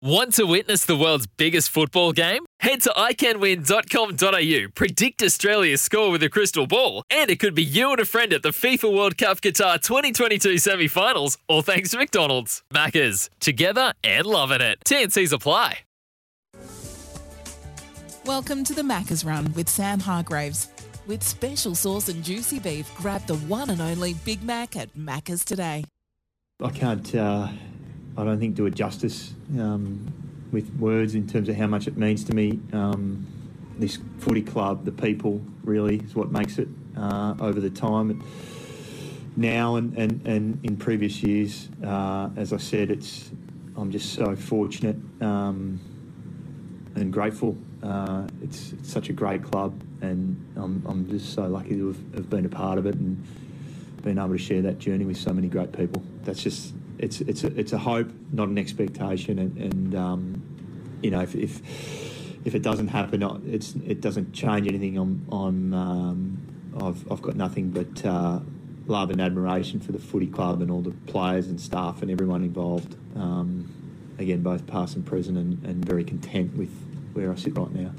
[0.00, 2.46] Want to witness the world's biggest football game?
[2.60, 7.90] Head to iCanWin.com.au, predict Australia's score with a crystal ball, and it could be you
[7.90, 11.98] and a friend at the FIFA World Cup Qatar 2022 semi finals, all thanks to
[11.98, 12.62] McDonald's.
[12.72, 14.78] Maccas, together and loving it.
[14.86, 15.78] TNC's apply.
[18.24, 20.68] Welcome to the Macca's Run with Sam Hargreaves.
[21.08, 25.44] With special sauce and juicy beef, grab the one and only Big Mac at Macca's
[25.44, 25.82] today.
[26.62, 27.48] I can't, uh,
[28.18, 30.12] I don't think, do it justice um,
[30.50, 32.58] with words in terms of how much it means to me.
[32.72, 33.24] Um,
[33.78, 38.24] this footy club, the people, really is what makes it uh, over the time.
[39.36, 43.30] Now and, and, and in previous years, uh, as I said, it's
[43.76, 45.78] I'm just so fortunate um,
[46.96, 47.56] and grateful.
[47.84, 52.14] Uh, it's, it's such a great club, and I'm, I'm just so lucky to have,
[52.14, 53.24] have been a part of it and
[54.02, 56.02] been able to share that journey with so many great people.
[56.24, 60.42] That's just it's it's a, it's a hope, not an expectation, and, and um,
[61.02, 61.60] you know if, if
[62.44, 64.98] if it doesn't happen, it's it doesn't change anything.
[64.98, 66.38] On on um,
[66.80, 68.40] I've I've got nothing but uh,
[68.86, 72.42] love and admiration for the footy club and all the players and staff and everyone
[72.42, 72.96] involved.
[73.16, 73.72] Um,
[74.18, 76.70] again, both past and present, and, and very content with
[77.12, 77.92] where I sit right now.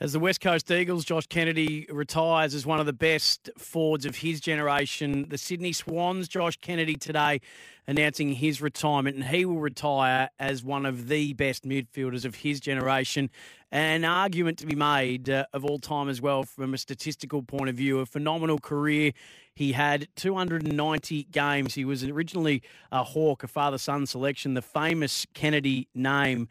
[0.00, 4.16] As the West Coast Eagles, Josh Kennedy retires as one of the best forwards of
[4.16, 5.28] his generation.
[5.28, 7.40] The Sydney Swans, Josh Kennedy today
[7.86, 12.58] announcing his retirement, and he will retire as one of the best midfielders of his
[12.58, 13.30] generation.
[13.70, 17.68] An argument to be made uh, of all time as well from a statistical point
[17.68, 18.00] of view.
[18.00, 19.12] A phenomenal career.
[19.54, 21.74] He had 290 games.
[21.74, 26.48] He was originally a Hawk, a father son selection, the famous Kennedy name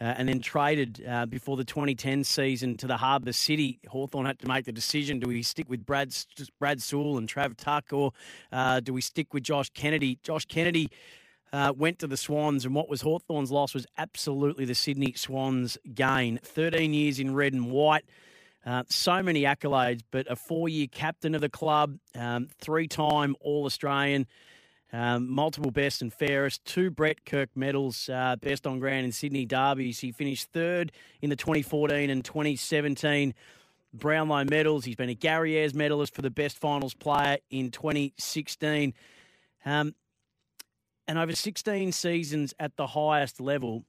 [0.00, 3.80] uh, and then traded uh, before the 2010 season to the Harbour City.
[3.88, 6.14] Hawthorn had to make the decision do we stick with Brad,
[6.58, 8.12] Brad Sewell and Trav Tuck or
[8.52, 10.18] uh, do we stick with Josh Kennedy?
[10.22, 10.90] Josh Kennedy.
[11.50, 15.78] Uh, went to the Swans, and what was Hawthorn's loss was absolutely the Sydney Swans'
[15.94, 16.38] gain.
[16.42, 18.04] 13 years in red and white,
[18.66, 23.34] uh, so many accolades, but a four year captain of the club, um, three time
[23.40, 24.26] All Australian,
[24.92, 29.44] um, multiple best and fairest, two Brett Kirk medals, uh, best on ground in Sydney
[29.44, 29.98] derbies.
[30.00, 33.34] He finished third in the 2014 and 2017
[33.92, 34.84] Brownlow medals.
[34.84, 38.94] He's been a Gary Ayres medalist for the best finals player in 2016.
[39.64, 39.94] Um,
[41.06, 43.84] and over 16 seasons at the highest level,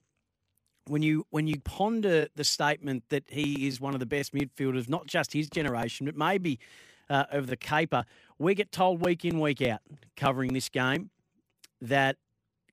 [0.88, 4.90] when you when you ponder the statement that he is one of the best midfielders,
[4.90, 6.60] not just his generation, but maybe
[7.10, 8.06] uh, of the caper,
[8.38, 9.82] we get told week in, week out,
[10.16, 11.10] covering this game,
[11.82, 12.18] that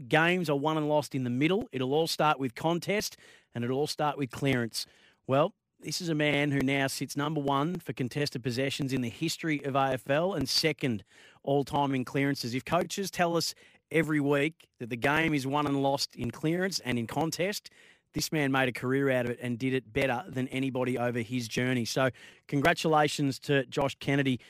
[0.08, 1.68] games are won and lost in the middle.
[1.72, 3.16] It'll all start with contest
[3.54, 4.86] and it'll all start with clearance.
[5.26, 9.08] Well, this is a man who now sits number one for contested possessions in the
[9.08, 11.04] history of AFL and second
[11.42, 12.54] all time in clearances.
[12.54, 13.54] If coaches tell us
[13.90, 17.70] every week that the game is won and lost in clearance and in contest,
[18.16, 21.20] this man made a career out of it and did it better than anybody over
[21.20, 21.84] his journey.
[21.84, 22.08] So,
[22.48, 24.40] congratulations to Josh Kennedy.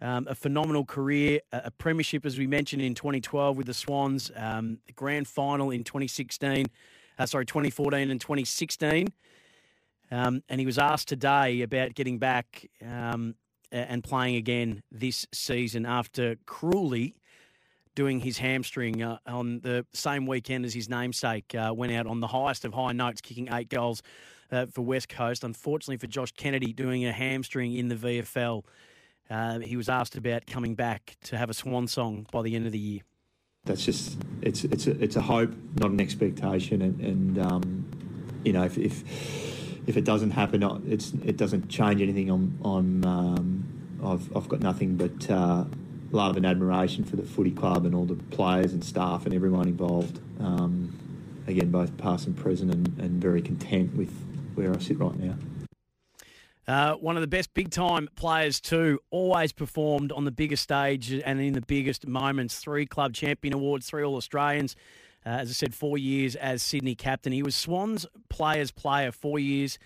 [0.00, 4.78] Um, a phenomenal career, a, premiership, as we mentioned, in 2012 with the Swans, um,
[4.88, 6.66] the grand final in 2016,
[7.20, 9.06] uh, sorry, 2014 and 2016.
[10.10, 13.36] Um, and he was asked today about getting back um,
[13.70, 17.14] and playing again this season after cruelly
[17.94, 21.54] doing his hamstring uh, on the same weekend as his namesake.
[21.54, 24.02] Uh, went out on the highest of high notes, kicking eight goals
[24.50, 25.44] uh, for West Coast.
[25.44, 28.64] Unfortunately for Josh Kennedy, doing a hamstring in the VFL.
[29.30, 32.66] Uh, he was asked about coming back to have a swan song by the end
[32.66, 33.00] of the year.
[33.64, 38.52] That's just it's it's a, it's a hope, not an expectation, and, and um, you
[38.52, 39.04] know if, if,
[39.86, 43.04] if it doesn't happen, it's it doesn't change anything on on.
[43.04, 43.68] Um,
[44.04, 45.64] I've I've got nothing but uh,
[46.12, 49.66] love and admiration for the footy club and all the players and staff and everyone
[49.66, 50.20] involved.
[50.40, 50.98] Um,
[51.46, 54.12] again, both past and present, and, and very content with
[54.54, 55.34] where I sit right now.
[56.68, 61.12] Uh, one of the best big time players, too, always performed on the biggest stage
[61.12, 62.58] and in the biggest moments.
[62.58, 64.76] Three club champion awards, three All Australians.
[65.24, 67.32] Uh, as I said, four years as Sydney captain.
[67.32, 69.78] He was Swans players player four years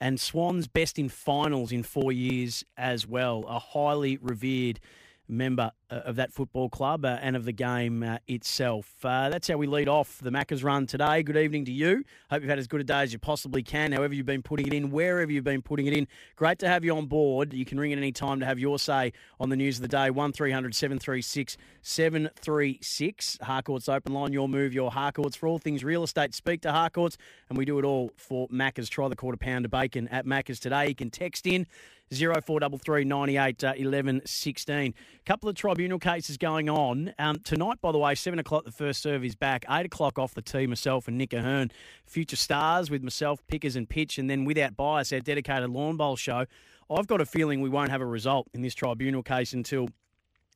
[0.00, 3.44] and Swans best in finals in four years as well.
[3.48, 4.80] A highly revered
[5.28, 5.72] member
[6.04, 8.92] of that football club uh, and of the game uh, itself.
[9.04, 11.22] Uh, that's how we lead off the Macca's run today.
[11.22, 12.04] Good evening to you.
[12.30, 14.66] Hope you've had as good a day as you possibly can, however you've been putting
[14.66, 16.06] it in, wherever you've been putting it in.
[16.36, 17.52] Great to have you on board.
[17.52, 19.88] You can ring at any time to have your say on the news of the
[19.88, 20.10] day.
[20.10, 23.38] 1300 736 736.
[23.42, 25.36] Harcourt's open line, your move, your Harcourt's.
[25.36, 27.18] For all things real estate, speak to Harcourt's,
[27.48, 28.88] and we do it all for Macca's.
[28.88, 30.88] Try the quarter pounder bacon at Macca's today.
[30.88, 31.66] You can text in
[32.12, 34.94] 0433 98 uh, 11 16.
[35.24, 37.12] Couple of tribunal cases going on.
[37.18, 39.66] Um, tonight, by the way, 7 o'clock, the first serve is back.
[39.68, 41.70] 8 o'clock off the tee, myself and Nick Ahern.
[42.06, 46.16] Future stars with myself, Pickers and Pitch, and then without bias, our dedicated lawn bowl
[46.16, 46.46] show.
[46.90, 49.90] I've got a feeling we won't have a result in this tribunal case until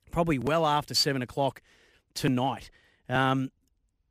[0.09, 1.61] probably well after 7 o'clock
[2.15, 2.71] tonight.
[3.07, 3.51] Um,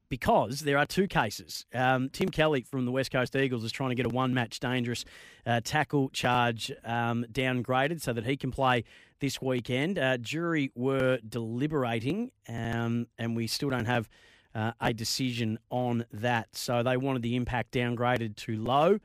[0.08, 1.66] because there are two cases.
[1.74, 4.60] Um, Tim Kelly from the West Coast Eagles is trying to get a one match
[4.60, 5.04] dangerous
[5.46, 8.84] uh, tackle charge um, downgraded so that he can play
[9.20, 9.98] this weekend.
[9.98, 14.08] Uh, jury were deliberating, um, and we still don't have
[14.54, 16.48] uh, a decision on that.
[16.56, 18.98] So they wanted the impact downgraded to low.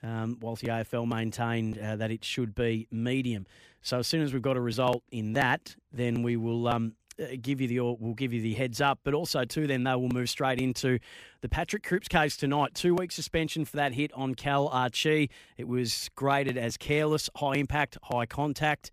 [0.00, 3.48] Um, whilst the AFL maintained uh, that it should be medium.
[3.82, 6.94] So as soon as we've got a result in that, then we will um,
[7.40, 10.08] give you the will give you the heads up, but also too then they will
[10.08, 10.98] move straight into
[11.40, 12.74] the Patrick Cripps case tonight.
[12.74, 15.30] Two week suspension for that hit on Cal Archie.
[15.56, 18.90] It was graded as careless, high impact, high contact.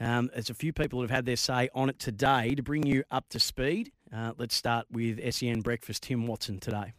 [0.00, 2.54] Um, there's a few people that have had their say on it today.
[2.54, 6.92] To bring you up to speed, uh, let's start with SEN Breakfast Tim Watson today.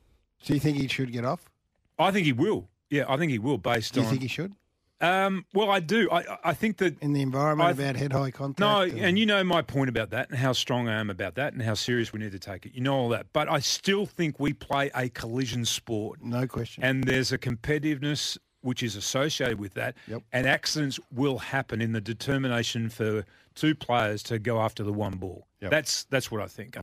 [0.43, 1.49] Do you think he should get off?
[1.97, 2.67] I think he will.
[2.89, 3.57] Yeah, I think he will.
[3.57, 4.09] Based on, Do you on.
[4.11, 4.53] think he should?
[5.01, 6.09] Um, well, I do.
[6.11, 8.59] I, I think that In the environment I- about head high contact?
[8.59, 11.35] no, and- and you know my point about that, and how strong I am about
[11.35, 12.73] that, and how serious we need to take it.
[12.75, 16.83] You know all that, but I still think we play a collision sport, no question.
[16.83, 20.21] and there's a competitiveness which is associated with that, Yep.
[20.33, 23.23] and accidents will happen in the determination for
[23.55, 25.47] two players to go after the one ball.
[25.61, 25.71] Yep.
[25.71, 26.75] That's that's what I think.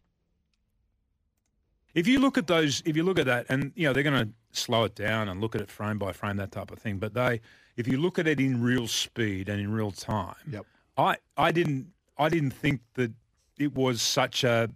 [1.95, 4.27] If you look at those, if you look at that, and you know they're going
[4.27, 6.99] to slow it down and look at it frame by frame, that type of thing.
[6.99, 7.41] But they,
[7.77, 10.67] if you look at it in real speed and in real time, Yep.
[10.97, 13.13] I I didn't I didn't think that
[13.59, 14.71] it was such a,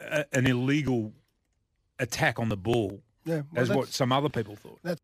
[0.00, 1.12] a an illegal
[1.98, 4.98] attack on the ball yeah, well, as what some other people thought.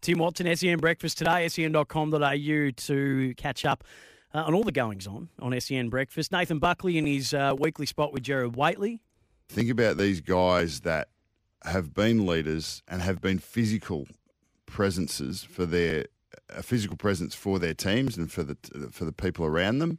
[0.00, 3.84] Tim Watson, SEN Breakfast today, sen.com.au to catch up
[4.32, 6.32] uh, on all the goings on on SEN Breakfast.
[6.32, 9.00] Nathan Buckley in his uh, weekly spot with Gerard Whateley.
[9.48, 11.08] Think about these guys that
[11.64, 14.06] have been leaders and have been physical
[14.70, 16.06] presences for their
[16.48, 18.56] a physical presence for their teams and for the
[18.90, 19.98] for the people around them,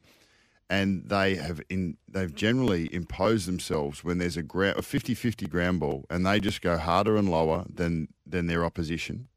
[0.69, 5.79] and they have in they've generally imposed themselves when there's a ground a 50-50 ground
[5.79, 9.27] ball and they just go harder and lower than than their opposition,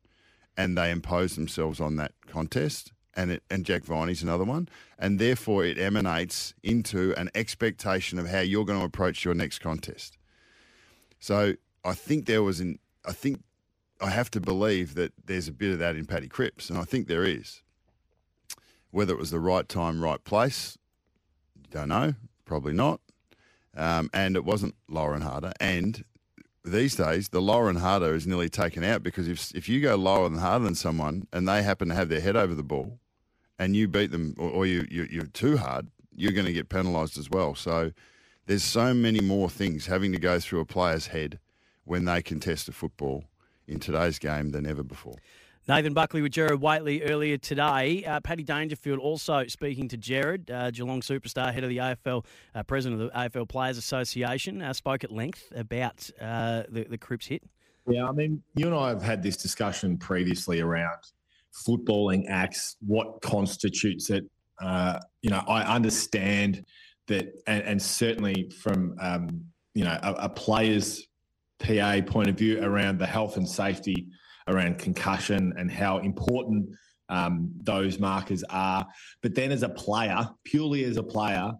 [0.56, 2.92] and they impose themselves on that contest.
[3.16, 8.26] And it, and Jack Viney's another one, and therefore it emanates into an expectation of
[8.26, 10.18] how you're going to approach your next contest.
[11.20, 11.54] So
[11.84, 13.44] I think there was an I think
[14.04, 16.84] I have to believe that there's a bit of that in Paddy Cripps, and I
[16.84, 17.62] think there is.
[18.90, 20.76] Whether it was the right time, right place,
[21.70, 22.14] don't know.
[22.44, 23.00] Probably not.
[23.74, 25.52] Um, and it wasn't lower and harder.
[25.58, 26.04] And
[26.66, 29.96] these days, the lower and harder is nearly taken out because if if you go
[29.96, 32.98] lower and harder than someone and they happen to have their head over the ball,
[33.58, 36.68] and you beat them or, or you, you you're too hard, you're going to get
[36.68, 37.54] penalised as well.
[37.54, 37.92] So
[38.44, 41.38] there's so many more things having to go through a player's head
[41.84, 43.24] when they contest a football
[43.66, 45.16] in today's game than ever before.
[45.66, 48.04] Nathan Buckley with Gerard Whateley earlier today.
[48.04, 52.62] Uh, Paddy Dangerfield also speaking to Gerard, uh, Geelong superstar, head of the AFL, uh,
[52.64, 57.26] president of the AFL Players Association, uh, spoke at length about uh, the, the Cripps
[57.26, 57.42] hit.
[57.86, 60.98] Yeah, I mean, you and I have had this discussion previously around
[61.66, 64.24] footballing acts, what constitutes it.
[64.60, 66.64] Uh, you know, I understand
[67.06, 69.44] that, and, and certainly from um,
[69.74, 71.06] you know a, a player's
[71.64, 74.08] PA point of view around the health and safety
[74.46, 76.68] around concussion and how important
[77.08, 78.86] um, those markers are.
[79.22, 81.52] But then, as a player, purely as a player,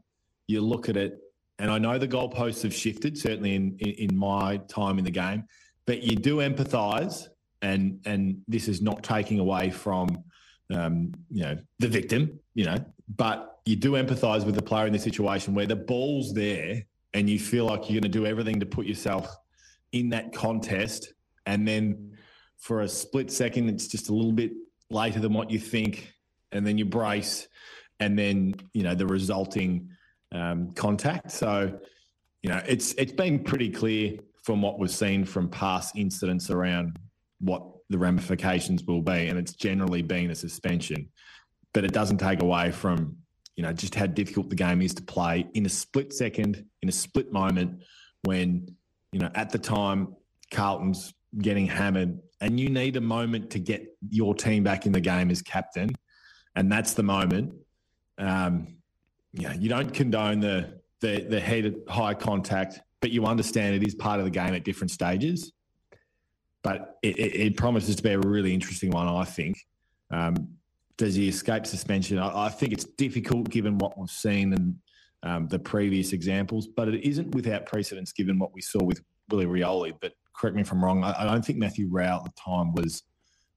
[0.47, 1.19] you look at it,
[1.59, 3.17] and I know the goalposts have shifted.
[3.17, 5.45] Certainly in in, in my time in the game,
[5.87, 7.29] but you do empathise,
[7.63, 10.25] and and this is not taking away from
[10.73, 12.85] um, you know the victim, you know,
[13.17, 17.29] but you do empathise with the player in the situation where the ball's there, and
[17.29, 19.29] you feel like you're going to do everything to put yourself
[19.95, 21.15] in that contest,
[21.47, 22.17] and then
[22.59, 24.53] for a split second, it's just a little bit
[24.91, 26.13] later than what you think,
[26.53, 27.49] and then you brace,
[28.01, 29.89] and then you know the resulting
[30.33, 31.31] um, contact.
[31.31, 31.79] So,
[32.43, 36.99] you know, it's it's been pretty clear from what we've seen from past incidents around
[37.41, 41.09] what the ramifications will be, and it's generally been a suspension,
[41.73, 43.17] but it doesn't take away from
[43.57, 46.89] you know, just how difficult the game is to play in a split second, in
[46.89, 47.83] a split moment
[48.23, 48.77] when,
[49.15, 50.17] you know, at the time
[50.51, 55.01] Carlton's getting hammered and you need a moment to get your team back in the
[55.01, 55.91] game as captain.
[56.57, 57.55] And that's the moment.
[58.19, 58.79] Um,
[59.33, 63.87] you know, you don't condone the the the head high contact, but you understand it
[63.87, 65.53] is part of the game at different stages.
[66.65, 69.59] But it, it, it promises to be a really interesting one, I think.
[70.11, 70.49] Um,
[70.97, 72.19] does he escape suspension?
[72.19, 74.77] I, I, think it's difficult given what we've seen and
[75.25, 79.01] um, the previous examples, but it isn't without precedence given what we saw with
[79.31, 79.93] Willie Rioli.
[80.01, 82.73] But correct me if I'm wrong, I, I don't think Matthew Rowell at the time
[82.75, 83.03] was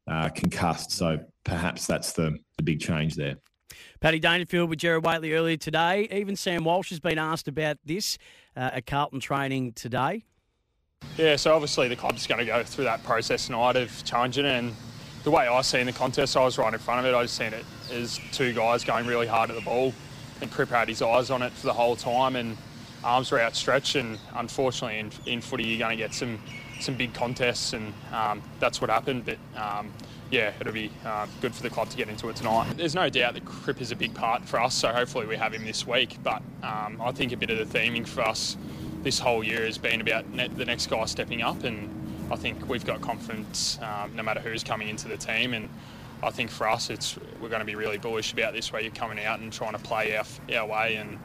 [0.09, 0.91] uh, concussed.
[0.91, 3.35] So perhaps that's the, the big change there.
[3.99, 6.07] Paddy Dangerfield with Gerard Whateley earlier today.
[6.11, 8.17] Even Sam Walsh has been asked about this
[8.55, 10.23] uh, at Carlton training today.
[11.17, 14.49] Yeah, so obviously the club's going to go through that process tonight of challenging it.
[14.49, 14.73] And
[15.23, 17.15] the way I seen the contest, I was right in front of it.
[17.15, 19.93] I just seen it as two guys going really hard at the ball.
[20.41, 22.57] And Crip had his eyes on it for the whole time and
[23.03, 23.95] arms were outstretched.
[23.95, 26.39] And unfortunately, in, in footy, you're going to get some,
[26.79, 29.25] some big contests, and um, that's what happened.
[29.25, 29.91] But um,
[30.29, 32.75] yeah, it'll be uh, good for the club to get into it tonight.
[32.75, 35.53] There's no doubt that Crip is a big part for us, so hopefully we have
[35.53, 36.17] him this week.
[36.23, 38.57] But um, I think a bit of the theming for us
[39.03, 41.89] this whole year has been about the next guy stepping up, and
[42.31, 45.53] I think we've got confidence um, no matter who's coming into the team.
[45.53, 45.69] And
[46.23, 48.91] I think for us, it's we're going to be really bullish about this, where you're
[48.91, 51.19] coming out and trying to play our, our way and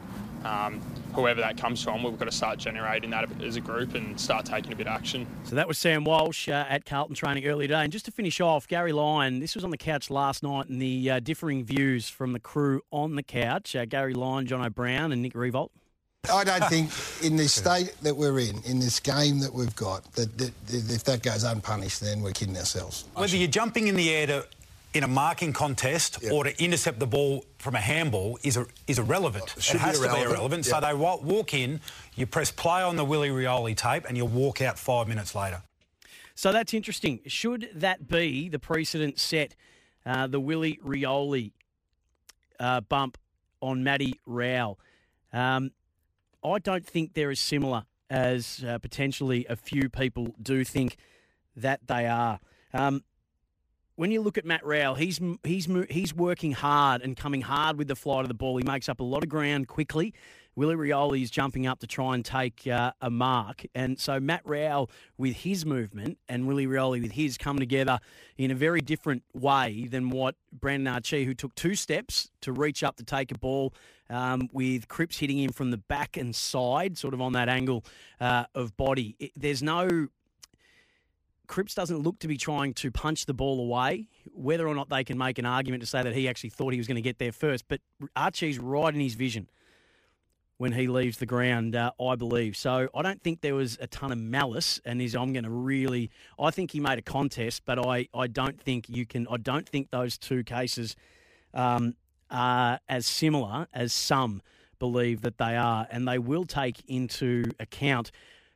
[0.45, 0.81] um,
[1.13, 4.45] whoever that comes from, we've got to start generating that as a group and start
[4.45, 5.25] taking a bit of action.
[5.43, 7.83] So that was Sam Walsh uh, at Carlton training earlier today.
[7.83, 10.81] And just to finish off, Gary Lyon, this was on the couch last night and
[10.81, 13.75] the uh, differing views from the crew on the couch.
[13.75, 15.69] Uh, Gary Lyon, John O'Brien and Nick Riewoldt.
[16.31, 16.89] I don't think
[17.23, 21.03] in this state that we're in, in this game that we've got, that, that if
[21.03, 23.05] that goes unpunished, then we're kidding ourselves.
[23.15, 24.45] Whether you're jumping in the air to
[24.93, 26.31] in a marking contest yep.
[26.31, 29.53] or to intercept the ball from a handball is a, is irrelevant.
[29.57, 30.65] It, it has to be irrelevant.
[30.65, 30.75] Yep.
[30.75, 31.81] So they walk in,
[32.15, 35.63] you press play on the Willie Rioli tape, and you walk out five minutes later.
[36.35, 37.19] So that's interesting.
[37.27, 39.55] Should that be the precedent set,
[40.05, 41.51] uh, the Willie Rioli
[42.59, 43.17] uh, bump
[43.61, 44.79] on Matty Rowell?
[45.31, 45.71] Um,
[46.43, 50.97] I don't think they're as similar as uh, potentially a few people do think
[51.55, 52.39] that they are.
[52.73, 53.03] Um,
[53.95, 57.87] when you look at Matt Rowell, he's he's he's working hard and coming hard with
[57.87, 58.57] the flight of the ball.
[58.57, 60.13] He makes up a lot of ground quickly.
[60.55, 64.41] Willie Rioli is jumping up to try and take uh, a mark, and so Matt
[64.45, 67.99] Rowell with his movement and Willie Rioli with his come together
[68.37, 72.83] in a very different way than what Brandon Archie, who took two steps to reach
[72.83, 73.73] up to take a ball,
[74.11, 77.83] um, with Cripps hitting him from the back and side, sort of on that angle
[78.19, 79.15] uh, of body.
[79.19, 80.09] It, there's no
[81.47, 84.07] Cripps doesn't look to be trying to punch the ball away.
[84.33, 86.79] Whether or not they can make an argument to say that he actually thought he
[86.79, 87.81] was going to get there first, but
[88.15, 89.49] Archie's right in his vision
[90.57, 92.55] when he leaves the ground, uh, I believe.
[92.55, 95.49] So I don't think there was a ton of malice, and is I'm going to
[95.49, 96.09] really.
[96.39, 99.27] I think he made a contest, but I, I don't think you can.
[99.29, 100.95] I don't think those two cases
[101.53, 101.95] um,
[102.31, 104.41] are as similar as some
[104.79, 108.11] believe that they are, and they will take into account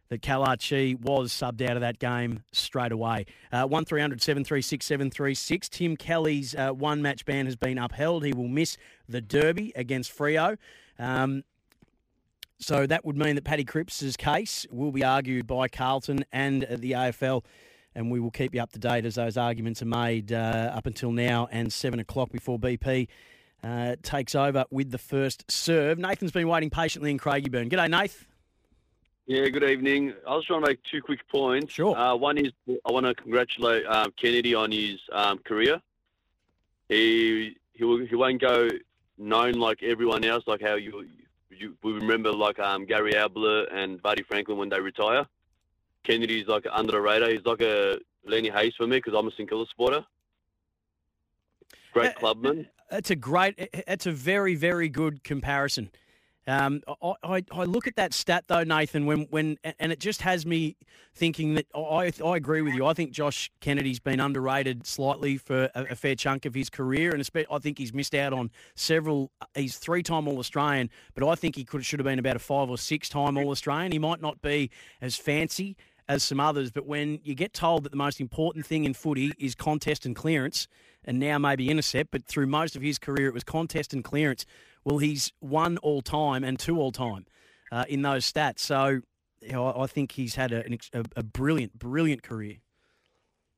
[0.10, 3.26] that Kalachi was subbed out of that game straight away.
[3.52, 5.70] Uh, 1300 736 736.
[5.70, 8.26] Tim Kelly's uh, one match ban has been upheld.
[8.26, 10.58] He will miss the Derby against Freo.
[11.00, 11.44] Um,
[12.60, 16.94] so that would mean that Paddy Cripps' case will be argued by Carlton and the
[16.94, 17.44] AFL.
[17.94, 20.86] And we will keep you up to date as those arguments are made uh, up
[20.86, 23.08] until now and 7 o'clock before BP
[23.64, 25.98] uh, takes over with the first serve.
[25.98, 27.70] Nathan's been waiting patiently in Craigieburn.
[27.70, 28.26] G'day, Nath.
[29.28, 30.14] Yeah, good evening.
[30.26, 31.74] I was trying to make two quick points.
[31.74, 31.98] Sure.
[31.98, 35.82] Uh, one is I want to congratulate um, Kennedy on his um, career.
[36.88, 38.70] He he will, he won't go
[39.18, 41.06] known like everyone else, like how you
[41.50, 45.26] you we remember like um, Gary Ablett and Buddy Franklin when they retire.
[46.06, 47.30] Kennedy's like under the radar.
[47.30, 50.06] He's like a Lenny Hayes for me because I'm a St Kilda supporter.
[51.92, 52.70] Great uh, clubman.
[52.90, 53.86] That's a great.
[53.86, 55.92] That's a very very good comparison.
[56.48, 60.46] Um, I, I, look at that stat though, Nathan, when when and it just has
[60.46, 60.78] me
[61.14, 62.86] thinking that I I agree with you.
[62.86, 67.14] I think Josh Kennedy's been underrated slightly for a, a fair chunk of his career,
[67.14, 69.30] and I think he's missed out on several.
[69.56, 72.40] He's three time All Australian, but I think he could should have been about a
[72.40, 73.92] five or six time All Australian.
[73.92, 75.76] He might not be as fancy
[76.08, 79.34] as some others, but when you get told that the most important thing in footy
[79.38, 80.70] is contest and clearance,
[81.04, 84.46] and now maybe intercept, but through most of his career it was contest and clearance
[84.88, 87.26] well, he's one all time and two all time
[87.74, 88.60] uh, in those stats.
[88.60, 89.02] So
[89.42, 90.64] you know, I think he's had a,
[90.94, 92.56] a, a brilliant, brilliant career.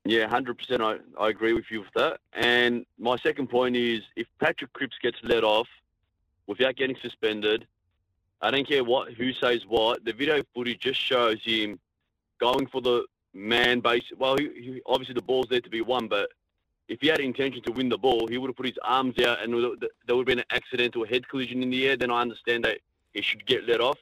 [0.06, 0.82] Yeah, hundred percent.
[0.82, 2.20] I I agree with you with that.
[2.34, 5.68] And my second point is, if Patrick Cripps gets let off,
[6.50, 7.68] without getting suspended.
[8.42, 10.04] I don't care what who says what.
[10.04, 11.80] The video footage just shows him
[12.40, 13.06] going for the
[13.36, 14.04] man base.
[14.18, 16.30] Well, he, he, obviously the ball's there to be won, but
[16.90, 19.42] if he had intention to win the ball, he would have put his arms out,
[19.44, 21.96] and there would have been an accidental head collision in the air.
[21.96, 22.80] Then I understand that
[23.14, 24.00] he should get let off.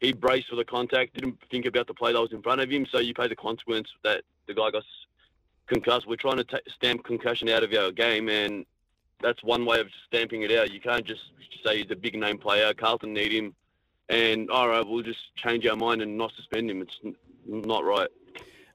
[0.00, 2.70] He braced for the contact, didn't think about the play that was in front of
[2.70, 4.84] him, so you pay the consequence that the guy got
[5.66, 6.06] concussed.
[6.06, 8.64] We're trying to t- stamp concussion out of our game, and
[9.20, 10.72] that's one way of stamping it out.
[10.72, 11.22] You can't just
[11.64, 12.72] say he's a big name player.
[12.74, 13.54] Carlton need him,
[14.08, 16.80] and all right, we'll just change our mind and not suspend him.
[16.82, 16.98] It's
[17.46, 18.08] not right.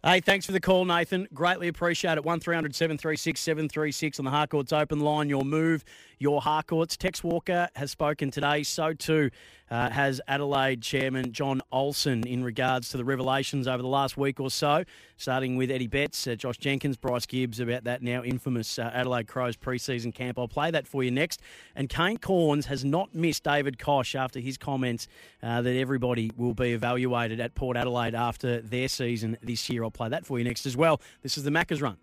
[0.01, 1.27] Hey, thanks for the call, Nathan.
[1.33, 2.23] Greatly appreciate it.
[2.23, 5.27] 1300 736 736 on the Harcourts open line.
[5.27, 5.83] Your move,
[6.19, 6.95] your Harcourts.
[6.95, 8.63] Tex Walker has spoken today.
[8.63, 9.29] So too
[9.69, 14.39] uh, has Adelaide Chairman John Olsen in regards to the revelations over the last week
[14.39, 14.83] or so,
[15.17, 19.27] starting with Eddie Betts, uh, Josh Jenkins, Bryce Gibbs about that now infamous uh, Adelaide
[19.27, 20.39] Crows preseason camp.
[20.39, 21.41] I'll play that for you next.
[21.75, 25.07] And Kane Cornes has not missed David Koch after his comments
[25.43, 29.88] uh, that everybody will be evaluated at Port Adelaide after their season this year.
[29.89, 31.01] I'll play that for you next as well.
[31.23, 31.97] This is the Maccas Run.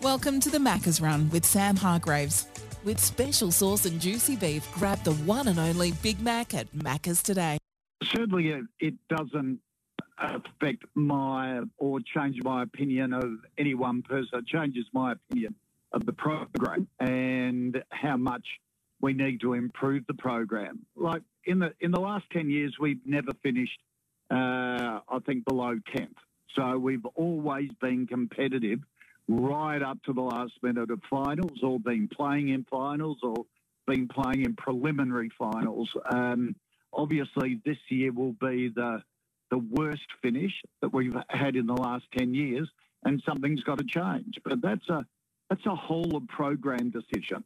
[0.00, 2.46] Welcome to the Maccas Run with Sam Hargreaves.
[2.82, 7.22] With special sauce and juicy beef, grab the one and only Big Mac at Macca's
[7.22, 7.58] today.
[8.02, 9.58] Certainly, it, it doesn't
[10.18, 14.30] affect my or change my opinion of any one person.
[14.38, 15.56] It changes my opinion
[15.92, 18.46] of the program and how much
[19.02, 20.86] we need to improve the program.
[20.96, 23.78] Like in the in the last ten years, we've never finished,
[24.30, 26.16] uh, I think, below tenth.
[26.54, 28.80] So we've always been competitive
[29.28, 33.44] right up to the last minute of finals or been playing in finals or
[33.86, 35.90] been playing in preliminary finals.
[36.10, 36.56] Um,
[36.92, 39.02] obviously, this year will be the
[39.50, 42.68] the worst finish that we've had in the last ten years,
[43.04, 44.38] and something's got to change.
[44.44, 45.06] But that's a
[45.48, 47.44] that's a whole of program decision.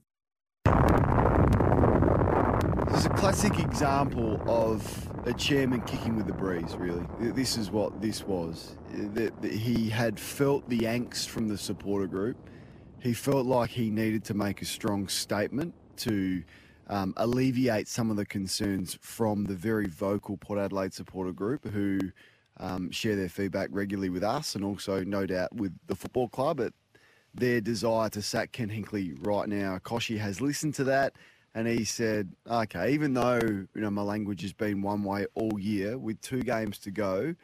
[3.03, 7.05] Is a classic example of a chairman kicking with the breeze, really.
[7.19, 8.77] This is what this was.
[8.93, 12.37] That, he had felt the angst from the supporter group.
[13.01, 16.45] He felt like he needed to make a strong statement to
[16.87, 21.99] um, alleviate some of the concerns from the very vocal Port Adelaide supporter group who
[22.61, 26.61] um, share their feedback regularly with us and also, no doubt, with the football club
[27.35, 29.79] their desire to sack Ken Hinkley right now.
[29.79, 31.15] Kochie has listened to that
[31.55, 35.59] and he said, "Okay, even though you know my language has been one way all
[35.59, 37.35] year, with two games to go,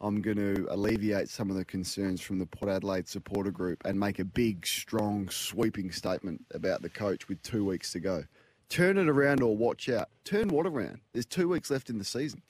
[0.00, 3.98] I'm going to alleviate some of the concerns from the Port Adelaide supporter group and
[3.98, 8.24] make a big, strong, sweeping statement about the coach with two weeks to go.
[8.68, 10.08] Turn it around or watch out.
[10.24, 11.00] Turn what around?
[11.12, 12.42] There's two weeks left in the season.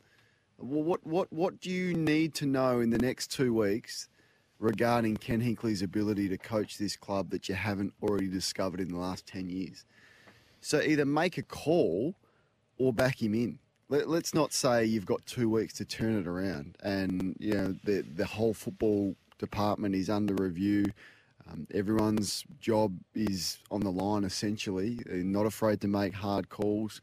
[0.59, 4.09] Well, what what what do you need to know in the next two weeks?"
[4.61, 8.99] Regarding Ken Hinkley's ability to coach this club that you haven't already discovered in the
[8.99, 9.85] last 10 years.
[10.65, 12.15] So either make a call
[12.79, 13.59] or back him in.
[13.91, 17.75] Let, us not say you've got two weeks to turn it around, and you know
[17.85, 20.87] the the whole football department is under review.
[21.47, 25.01] Um, everyone's job is on the line essentially.
[25.05, 27.03] They're not afraid to make hard calls.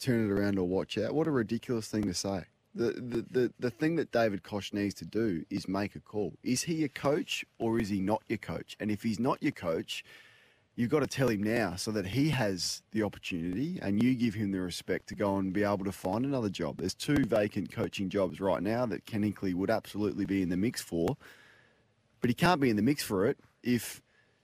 [0.00, 1.14] Turn it around or watch out.
[1.14, 2.44] What a ridiculous thing to say.
[2.74, 6.32] The, the, the, the thing that David Koch needs to do is make a call.
[6.42, 8.76] Is he your coach or is he not your coach?
[8.80, 10.04] And if he's not your coach,
[10.78, 14.34] you've got to tell him now so that he has the opportunity and you give
[14.34, 16.76] him the respect to go and be able to find another job.
[16.78, 20.56] There's two vacant coaching jobs right now that Ken Hinkley would absolutely be in the
[20.56, 21.16] mix for,
[22.20, 24.00] but he can't be in the mix for it if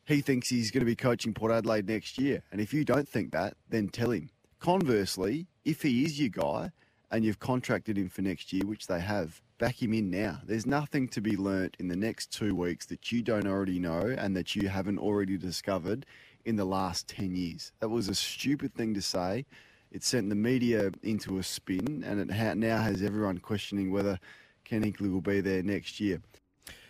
[0.06, 2.42] he thinks he's going to be coaching Port Adelaide next year.
[2.50, 4.28] And if you don't think that, then tell him.
[4.58, 6.72] Conversely, if he is your guy
[7.14, 10.40] and you've contracted him for next year, which they have, back him in now.
[10.44, 14.16] There's nothing to be learnt in the next two weeks that you don't already know
[14.18, 16.06] and that you haven't already discovered
[16.44, 17.70] in the last 10 years.
[17.78, 19.46] That was a stupid thing to say.
[19.92, 24.18] It sent the media into a spin and it now has everyone questioning whether
[24.64, 26.20] Ken Hinkley will be there next year.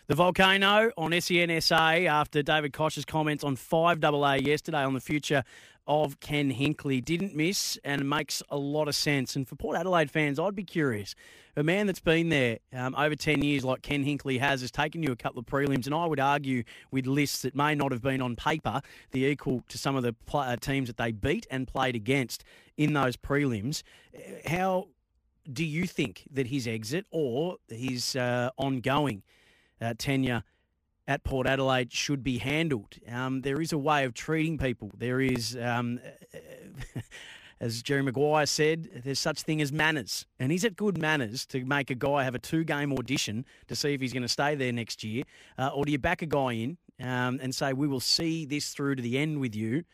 [0.07, 5.45] The volcano on SENSA after David Koch's comments on 5AA yesterday on the future
[5.87, 7.05] of Ken Hinkley.
[7.05, 9.37] Didn't miss and makes a lot of sense.
[9.37, 11.15] And for Port Adelaide fans, I'd be curious.
[11.57, 15.03] A man that's been there um, over 10 years, like Ken Hinkley has, has taken
[15.03, 15.87] you a couple of prelims.
[15.87, 18.81] And I would argue with lists that may not have been on paper
[19.13, 22.45] the equal to some of the uh, teams that they beat and played against
[22.77, 23.83] in those prelims.
[24.47, 24.89] How
[25.53, 29.23] do you think that his exit or his uh, ongoing
[29.81, 30.43] uh, tenure
[31.07, 32.97] at Port Adelaide should be handled.
[33.11, 34.91] Um, there is a way of treating people.
[34.97, 36.01] There is, um,
[37.61, 40.27] as Jerry Maguire said, there's such thing as manners.
[40.39, 43.93] And is it good manners to make a guy have a two-game audition to see
[43.93, 45.25] if he's going to stay there next year?
[45.59, 48.71] Uh, or do you back a guy in um, and say, we will see this
[48.71, 49.85] through to the end with you,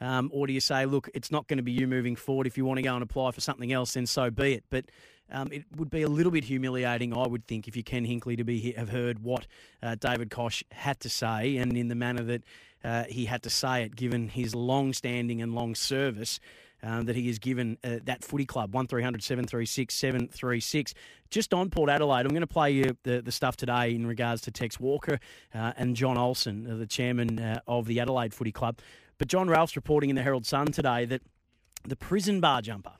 [0.00, 2.46] Um, or do you say, look, it's not going to be you moving forward.
[2.46, 4.64] If you want to go and apply for something else, then so be it.
[4.70, 4.84] But
[5.30, 8.36] um, it would be a little bit humiliating, I would think, if you Ken Hinkley
[8.36, 9.46] to be have heard what
[9.82, 12.42] uh, David Koch had to say and in the manner that
[12.84, 16.40] uh, he had to say it, given his long standing and long service.
[16.80, 20.94] Um, that he has given uh, that footy club, 1300 736 736.
[21.28, 24.42] Just on Port Adelaide, I'm going to play you the, the stuff today in regards
[24.42, 25.18] to Tex Walker
[25.52, 28.78] uh, and John Olsen, uh, the chairman uh, of the Adelaide Footy Club.
[29.18, 31.22] But John Ralph's reporting in the Herald Sun today that
[31.82, 32.92] the prison bar jumper.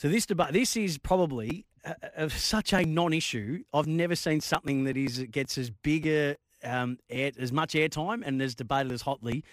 [0.00, 3.64] So this debate, this is probably a, a, such a non-issue.
[3.74, 8.22] I've never seen something that is gets as big a um, air, as much airtime
[8.24, 9.44] and as debated as hotly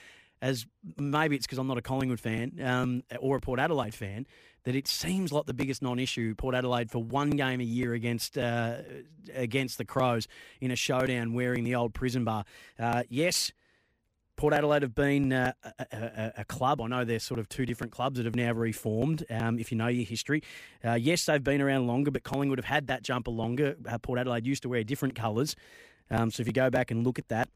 [0.41, 0.65] as
[0.97, 4.25] maybe it's because I'm not a Collingwood fan um, or a Port Adelaide fan,
[4.63, 6.33] that it seems like the biggest non-issue.
[6.35, 8.77] Port Adelaide for one game a year against uh,
[9.35, 10.29] against the Crows
[10.61, 12.45] in a showdown wearing the old prison bar.
[12.79, 13.51] Uh, yes.
[14.37, 16.79] Port Adelaide have been uh, a, a, a, club.
[16.79, 19.25] I know they're sort of two different clubs that have now reformed.
[19.31, 20.43] Um, if you know your history,
[20.85, 23.75] uh, yes, they've been around longer, but Collingwood have had that jumper longer.
[23.89, 25.55] Uh, Port Adelaide used to wear different colours.
[26.11, 27.49] Um, so if you go back and look at that,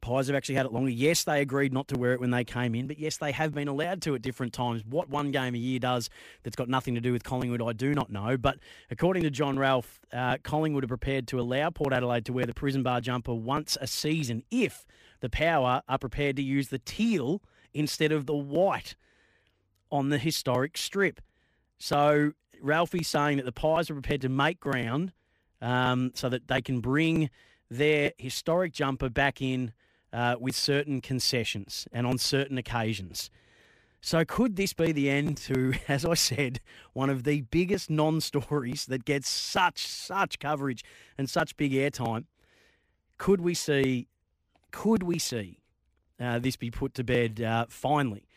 [0.00, 0.90] Pies have actually had it longer.
[0.90, 3.54] Yes, they agreed not to wear it when they came in, but yes, they have
[3.54, 4.84] been allowed to at different times.
[4.84, 6.10] What one game a year does
[6.42, 8.36] that's got nothing to do with Collingwood, I do not know.
[8.36, 8.58] But
[8.90, 12.54] according to John Ralph, uh, Collingwood are prepared to allow Port Adelaide to wear the
[12.54, 14.86] prison bar jumper once a season if
[15.20, 17.42] the Power are prepared to use the teal
[17.74, 18.94] instead of the white
[19.90, 21.20] on the historic strip.
[21.78, 25.12] So Ralphie's saying that the Pies are prepared to make ground
[25.60, 27.30] um, so that they can bring
[27.70, 29.72] their historic jumper back in
[30.12, 33.30] uh, with certain concessions and on certain occasions.
[34.00, 36.60] So, could this be the end to, as I said,
[36.92, 40.84] one of the biggest non stories that gets such, such coverage
[41.16, 42.24] and such big airtime?
[43.18, 44.06] Could we see,
[44.70, 45.60] could we see
[46.20, 48.28] uh, this be put to bed uh, finally?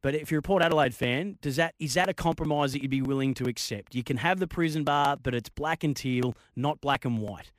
[0.00, 2.90] But if you're a Port Adelaide fan, does that is that a compromise that you'd
[2.90, 3.94] be willing to accept?
[3.94, 7.50] You can have the prison bar, but it's black and teal, not black and white.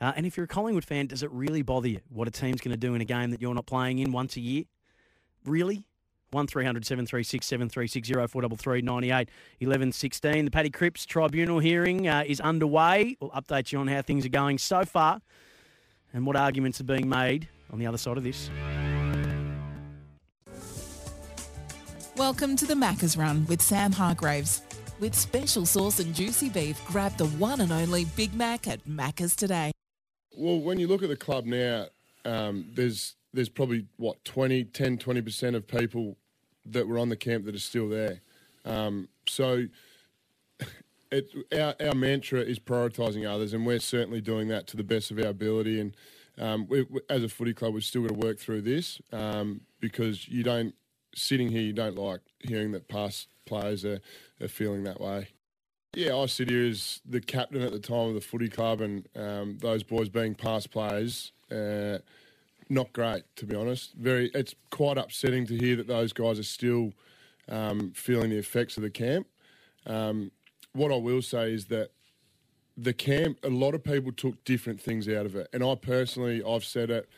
[0.00, 2.60] Uh, and if you're a Collingwood fan, does it really bother you what a team's
[2.60, 4.64] going to do in a game that you're not playing in once a year?
[5.44, 5.84] Really?
[6.32, 9.28] 1300 736 736 0433 98
[9.60, 10.44] 11 16.
[10.44, 13.16] The Paddy Cripps tribunal hearing uh, is underway.
[13.20, 15.20] We'll update you on how things are going so far
[16.12, 18.50] and what arguments are being made on the other side of this.
[22.16, 24.62] Welcome to the Macca's Run with Sam Hargreaves.
[24.98, 29.34] With special sauce and juicy beef, grab the one and only Big Mac at Macca's
[29.34, 29.72] today.
[30.36, 31.86] Well, when you look at the club now,
[32.26, 36.18] um, there's there's probably what 20, 10, 20 percent of people
[36.66, 38.20] that were on the camp that are still there.
[38.66, 39.66] Um, so,
[41.10, 45.10] it, our our mantra is prioritising others, and we're certainly doing that to the best
[45.10, 45.80] of our ability.
[45.80, 45.96] And
[46.38, 49.62] um, we, we, as a footy club, we've still got to work through this um,
[49.80, 50.74] because you don't
[51.14, 54.00] sitting here, you don't like hearing that past players are,
[54.40, 55.28] are feeling that way.
[55.94, 59.08] Yeah, I sit here as the captain at the time of the footy club, and
[59.16, 61.98] um, those boys being past players, uh,
[62.68, 63.94] not great to be honest.
[63.94, 66.92] Very, it's quite upsetting to hear that those guys are still
[67.48, 69.26] um, feeling the effects of the camp.
[69.84, 70.30] Um,
[70.72, 71.90] what I will say is that
[72.76, 76.42] the camp, a lot of people took different things out of it, and I personally,
[76.42, 77.08] I've said it,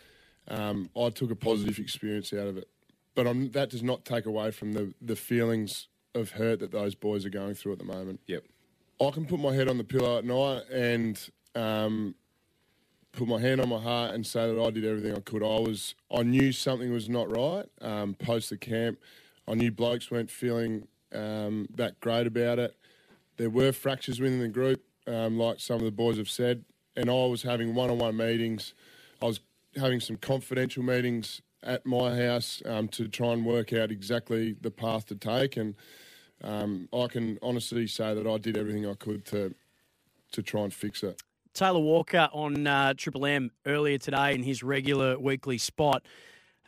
[0.49, 2.69] um, I took a positive experience out of it,
[3.15, 6.95] but I'm, that does not take away from the the feelings of hurt that those
[6.95, 8.21] boys are going through at the moment.
[8.27, 8.45] Yep.
[9.01, 11.19] I can put my head on the pillow at night and
[11.55, 12.15] um,
[13.13, 15.43] put my hand on my heart and say that I did everything I could.
[15.43, 18.99] I was, I knew something was not right um, post the camp.
[19.49, 22.77] I knew blokes weren't feeling um, that great about it.
[23.37, 26.65] There were fractures within the group, um, like some of the boys have said,
[26.97, 28.75] and I was having one-on-one meetings.
[29.21, 29.41] I was
[29.77, 34.71] having some confidential meetings at my house um, to try and work out exactly the
[34.71, 35.75] path to take and
[36.45, 39.55] um, I can honestly say that I did everything I could to
[40.33, 41.23] to try and fix it.
[41.53, 46.05] Taylor Walker on uh, Triple M earlier today in his regular weekly spot.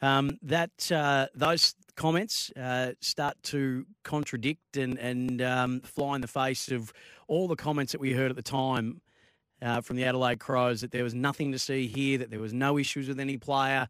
[0.03, 6.29] Um, that uh, those comments uh, start to contradict and and um, fly in the
[6.29, 6.93] face of
[7.29, 9.01] all the comments that we heard at the time
[9.63, 12.53] uh, from the Adelaide Crows that there was nothing to see here, that there was
[12.53, 13.89] no issues with any player.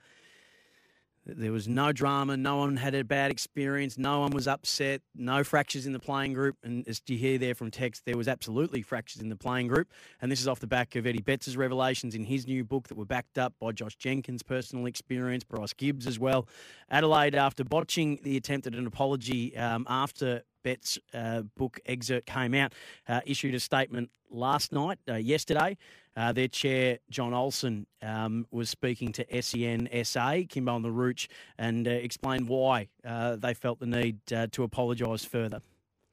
[1.26, 2.37] There was no drama.
[2.37, 3.96] No one had a bad experience.
[3.96, 5.00] No one was upset.
[5.14, 6.56] No fractures in the playing group.
[6.62, 9.88] And as you hear there from Tex, there was absolutely fractures in the playing group.
[10.20, 12.98] And this is off the back of Eddie Betts' revelations in his new book that
[12.98, 16.46] were backed up by Josh Jenkins' personal experience, Bryce Gibbs as well.
[16.90, 22.55] Adelaide, after botching the attempt at an apology um, after Betts uh, book excerpt came
[22.55, 22.72] out,
[23.09, 25.77] uh, issued a statement last night, uh, yesterday.
[26.16, 31.29] Uh, their chair, John Olsen, um, was speaking to SEN SA, Kimbo on the Rooch,
[31.59, 35.61] and uh, explained why uh, they felt the need to apologise further.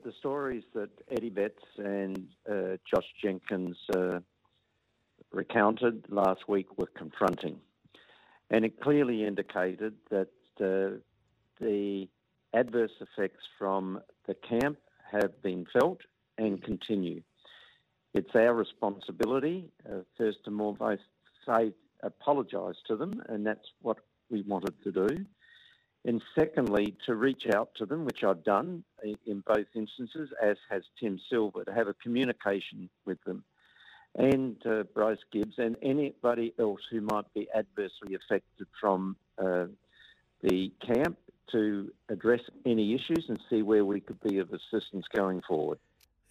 [0.03, 3.77] The stories that Eddie Betts and Josh Jenkins
[5.31, 7.59] recounted last week were confronting.
[8.49, 12.07] And it clearly indicated that the
[12.53, 14.77] adverse effects from the camp
[15.11, 16.01] have been felt
[16.37, 17.21] and continue.
[18.13, 21.03] It's our responsibility, uh, first and foremost,
[21.45, 23.97] say, apologise to them, and that's what
[24.29, 25.25] we wanted to do.
[26.03, 30.83] And secondly, to reach out to them, which I've done in both instances, as has
[30.99, 33.43] Tim Silver, to have a communication with them
[34.15, 39.65] and uh, Bryce Gibbs and anybody else who might be adversely affected from uh,
[40.43, 41.17] the camp
[41.51, 45.79] to address any issues and see where we could be of assistance going forward.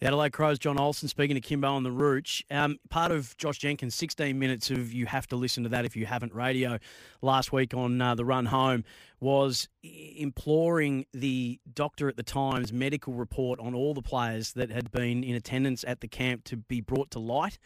[0.01, 2.43] The Adelaide Crows, John Olsen speaking to Kimbo on the Rooch.
[2.49, 5.95] Um, part of Josh Jenkins' 16 minutes of you have to listen to that if
[5.95, 6.79] you haven't radio
[7.21, 8.83] last week on uh, the run home
[9.19, 14.91] was imploring the doctor at the Times medical report on all the players that had
[14.91, 17.59] been in attendance at the camp to be brought to light.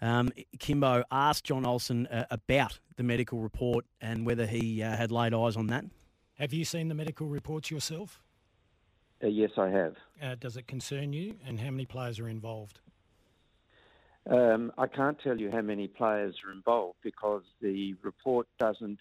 [0.00, 5.12] Um, Kimbo asked John Olsen uh, about the medical report and whether he uh, had
[5.12, 5.84] laid eyes on that.
[6.38, 8.20] Have you seen the medical reports yourself?
[9.22, 9.94] Uh, yes, I have.
[10.20, 12.80] Uh, does it concern you, and how many players are involved?
[14.28, 19.00] Um, I can't tell you how many players are involved because the report doesn't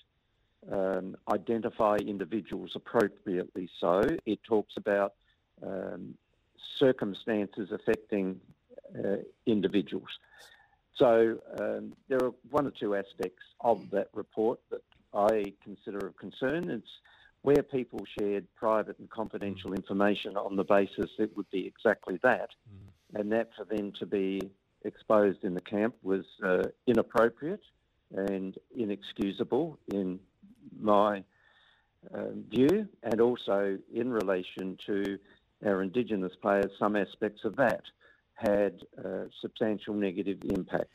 [0.71, 3.69] um, identify individuals appropriately.
[3.79, 5.13] So it talks about
[5.65, 6.15] um,
[6.77, 8.39] circumstances affecting
[8.97, 10.09] uh, individuals.
[10.95, 14.81] So um, there are one or two aspects of that report that
[15.13, 16.69] I consider of concern.
[16.69, 16.89] It's
[17.41, 22.49] where people shared private and confidential information on the basis it would be exactly that,
[22.69, 23.19] mm.
[23.19, 24.41] and that for them to be
[24.83, 27.61] exposed in the camp was uh, inappropriate
[28.15, 30.19] and inexcusable in
[30.79, 31.23] my
[32.13, 35.17] uh, view, and also in relation to
[35.65, 37.83] our Indigenous players, some aspects of that
[38.33, 40.89] had uh, substantial negative impact.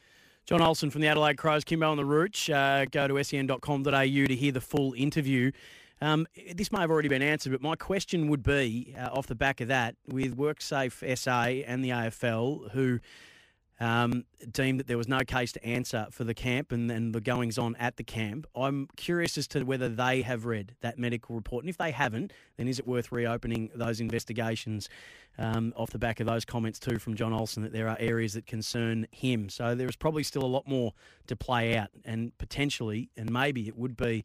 [0.44, 2.50] John Olsen from the Adelaide Crows, Kimbo on the Rooch.
[2.50, 5.50] Uh, go to sen.com.au to hear the full interview.
[6.00, 9.34] Um, this may have already been answered, but my question would be uh, off the
[9.34, 13.00] back of that with WorkSafe SA and the AFL, who
[13.80, 17.20] um, deemed that there was no case to answer for the camp and, and the
[17.20, 18.46] goings on at the camp.
[18.54, 21.64] I'm curious as to whether they have read that medical report.
[21.64, 24.88] And if they haven't, then is it worth reopening those investigations
[25.38, 28.34] um, off the back of those comments, too, from John Olsen, that there are areas
[28.34, 29.48] that concern him?
[29.48, 30.92] So there is probably still a lot more
[31.26, 34.24] to play out, and potentially, and maybe it would be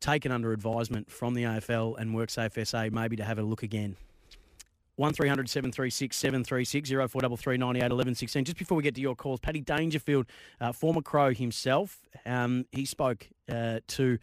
[0.00, 3.96] taken under advisement from the AFL and WorkSafe SA maybe to have a look again.
[4.96, 8.44] 1300 736 736 0433 98 11 16.
[8.44, 10.26] Just before we get to your calls, Paddy Dangerfield,
[10.60, 14.18] uh, former Crow himself, um, he spoke uh, to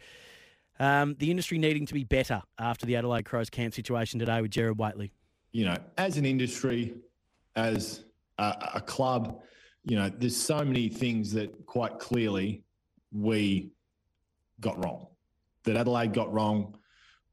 [0.78, 4.50] um, the industry needing to be better after the Adelaide Crows camp situation today with
[4.50, 5.12] Gerard Whateley.
[5.52, 6.94] You know, as an industry,
[7.54, 8.04] as
[8.36, 9.40] a, a club,
[9.84, 12.64] you know, there's so many things that quite clearly
[13.12, 13.70] we
[14.60, 15.06] got wrong
[15.66, 16.76] that Adelaide got wrong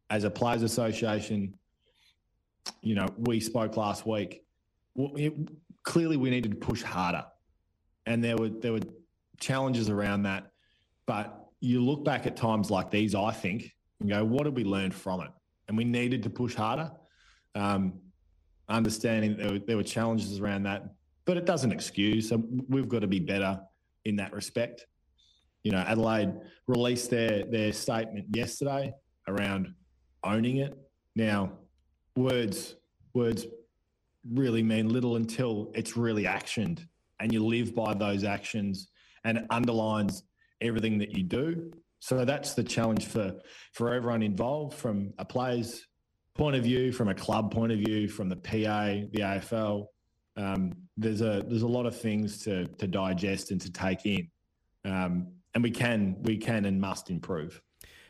[0.10, 1.54] as a players' association.
[2.82, 4.44] You know, we spoke last week.
[4.96, 5.34] It,
[5.84, 7.26] clearly, we needed to push harder,
[8.06, 8.82] and there were there were
[9.40, 10.52] challenges around that.
[11.06, 14.64] But you look back at times like these, I think, and go, "What did we
[14.64, 15.30] learn from it?"
[15.68, 16.92] And we needed to push harder.
[17.56, 17.94] Um,
[18.70, 20.94] understanding there were, there were challenges around that,
[21.26, 22.30] but it doesn't excuse.
[22.30, 23.62] So we've got to be better
[24.06, 24.88] in that respect
[25.64, 26.34] you know, Adelaide
[26.68, 28.94] released their their statement yesterday
[29.28, 29.74] around
[30.24, 30.78] owning it.
[31.16, 31.54] Now,
[32.16, 32.76] words
[33.14, 33.48] words
[34.32, 36.86] really mean little until it's really actioned
[37.20, 38.88] and you live by those actions
[39.26, 40.24] and it underlines
[40.62, 41.72] everything that you do.
[42.00, 43.34] So that's the challenge for
[43.74, 45.86] for everyone involved from a player's
[46.36, 49.86] point of view, from a club point of view, from the PA, the AFL.
[50.36, 54.30] Um, there's a there's a lot of things to to digest and to take in.
[54.84, 57.62] Um, and we can we can and must improve.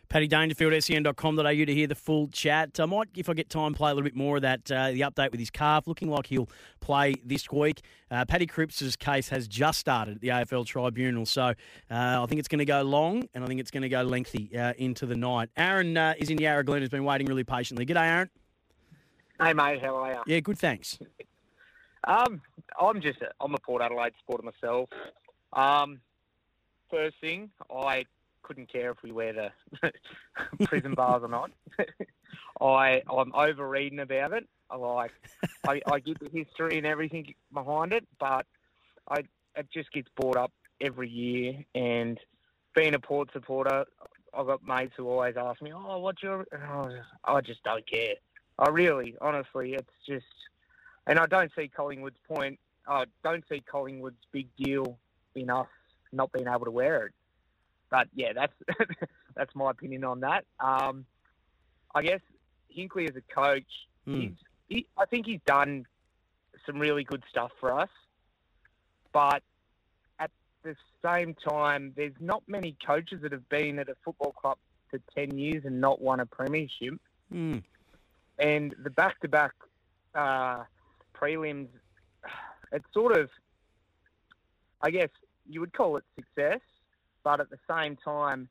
[0.09, 2.79] Paddy Dangerfield, sen.com.au to hear the full chat.
[2.79, 5.01] I might, if I get time, play a little bit more of that, uh, the
[5.01, 6.49] update with his calf, looking like he'll
[6.81, 7.81] play this week.
[8.11, 11.53] Uh, Paddy Cripps' case has just started at the AFL Tribunal, so uh,
[11.89, 14.55] I think it's going to go long and I think it's going to go lengthy
[14.55, 15.49] uh, into the night.
[15.57, 17.83] Aaron uh, is in Yarra Glen, has been waiting really patiently.
[17.83, 18.29] G'day, Aaron.
[19.41, 20.19] Hey, mate, how are you?
[20.27, 20.99] Yeah, good, thanks.
[22.03, 22.39] um,
[22.79, 24.89] I'm just, a, I'm a Port Adelaide supporter myself.
[25.53, 26.01] Um,
[26.93, 28.05] first thing, I
[28.43, 29.91] couldn't care if we wear the
[30.65, 31.51] prison bars or not.
[32.61, 34.47] I I'm over reading about it.
[34.69, 35.11] I like.
[35.67, 38.45] I, I get the history and everything behind it, but
[39.09, 39.23] I
[39.55, 40.51] it just gets brought up
[40.81, 41.65] every year.
[41.73, 42.19] And
[42.75, 43.85] being a Port supporter,
[44.33, 46.45] I've got mates who always ask me, "Oh, what's your?"
[47.23, 48.15] I just don't care.
[48.59, 50.25] I really, honestly, it's just,
[51.07, 52.59] and I don't see Collingwood's point.
[52.87, 54.99] I don't see Collingwood's big deal
[55.49, 55.67] us
[56.13, 57.13] not being able to wear it.
[57.89, 58.53] But yeah, that's
[59.35, 60.45] that's my opinion on that.
[60.59, 61.05] Um,
[61.93, 62.21] I guess
[62.75, 63.63] Hinkley as a coach,
[64.05, 64.31] he's,
[64.67, 65.85] he, I think he's done
[66.65, 67.89] some really good stuff for us.
[69.11, 69.43] But
[70.19, 70.31] at
[70.63, 74.57] the same time, there's not many coaches that have been at a football club
[74.89, 76.95] for 10 years and not won a premiership.
[77.31, 77.57] Hmm.
[78.39, 79.53] And the back-to-back
[80.15, 80.63] uh,
[81.15, 81.67] prelims,
[82.71, 83.29] it's sort of,
[84.81, 85.09] I guess
[85.49, 86.59] you would call it success,
[87.23, 88.49] but at the same time,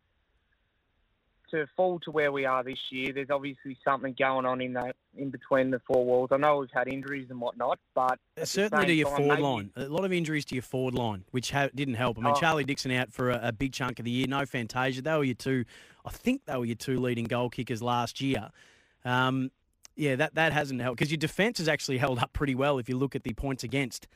[1.51, 4.95] to fall to where we are this year, there's obviously something going on in the
[5.19, 6.31] in between the four walls.
[6.33, 9.71] I know we've had injuries and whatnot, but Certainly to your time, forward maybe- line.
[9.77, 12.17] A lot of injuries to your forward line, which ha- didn't help.
[12.19, 12.41] I mean, Oh.
[12.41, 14.27] Charlie Dixon out for a, a big chunk of the year.
[14.27, 15.03] No Fantasia.
[15.03, 15.67] They were your two,
[16.07, 18.49] I think they were your two leading goal kickers last year.
[19.05, 19.51] Um,
[19.95, 22.89] yeah, that, that hasn't helped because your defence has actually held up pretty well if
[22.89, 24.09] you look at the points against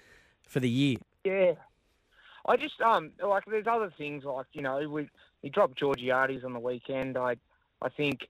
[0.49, 0.97] for the year.
[1.23, 1.53] Yeah.
[2.47, 5.09] I just um like there's other things like you know we
[5.43, 7.17] he dropped Georgiades on the weekend.
[7.17, 7.37] I
[7.83, 8.29] I think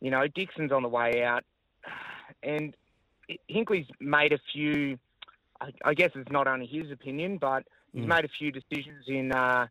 [0.00, 1.44] you know Dixon's on the way out,
[2.42, 2.76] and
[3.50, 4.98] Hinkley's made a few.
[5.60, 8.08] I, I guess it's not only his opinion, but he's Mm.
[8.08, 9.68] made a few decisions in uh,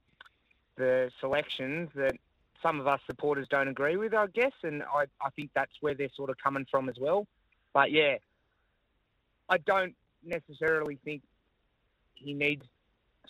[0.78, 2.14] the selections that
[2.62, 4.14] some of us supporters don't agree with.
[4.14, 7.28] I guess, and I I think that's where they're sort of coming from as well.
[7.74, 8.16] But yeah,
[9.50, 11.24] I don't necessarily think
[12.16, 12.64] he needs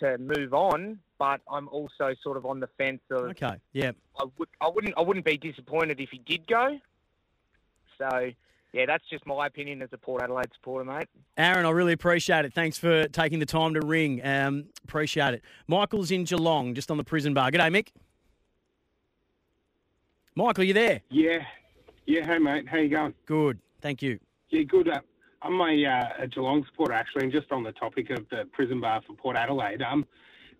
[0.02, 3.92] to move on, but I'm also sort of on the fence of Okay, yeah.
[4.18, 6.78] I would I wouldn't I wouldn't be disappointed if he did go.
[7.98, 8.30] So
[8.72, 11.08] yeah, that's just my opinion as a Port Adelaide supporter, mate.
[11.36, 12.52] Aaron, I really appreciate it.
[12.52, 14.24] Thanks for taking the time to ring.
[14.24, 15.42] Um, appreciate it.
[15.68, 17.50] Michael's in Geelong, just on the prison bar.
[17.50, 17.88] G'day, Mick.
[20.34, 21.02] Michael, you there?
[21.10, 21.44] Yeah,
[22.06, 22.24] yeah.
[22.24, 22.66] Hey, mate.
[22.66, 23.14] How you going?
[23.26, 23.58] Good.
[23.82, 24.18] Thank you.
[24.48, 24.88] Yeah, good.
[24.88, 25.00] Uh,
[25.44, 28.80] I'm a, uh, a Geelong supporter actually, and just on the topic of the prison
[28.80, 30.06] bar for Port Adelaide, um,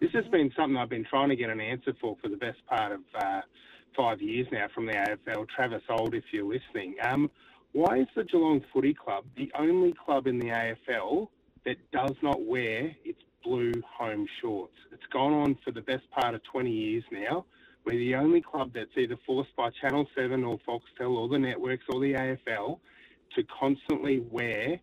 [0.00, 2.58] this has been something I've been trying to get an answer for for the best
[2.66, 3.40] part of uh,
[3.96, 5.48] five years now from the AFL.
[5.48, 7.30] Travis Auld, if you're listening, um,
[7.72, 11.28] why is the Geelong Footy Club the only club in the AFL
[11.64, 14.74] that does not wear its blue home shorts?
[14.90, 17.44] It's gone on for the best part of 20 years now.
[17.84, 21.84] We're the only club that's either forced by Channel 7 or Foxtel or the networks
[21.88, 22.78] or the AFL
[23.36, 24.80] to constantly wear